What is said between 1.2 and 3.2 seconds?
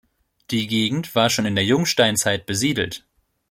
schon in der Jungsteinzeit besiedelt.